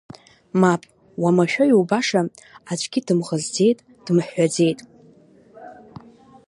[0.61, 0.81] Мап,
[1.21, 2.21] уамашәа иубаша,
[2.71, 4.79] аӡәгьы дымӷызӡеит, дмыҳәҳәаӡеит.